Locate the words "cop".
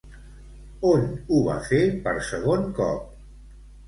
2.81-3.05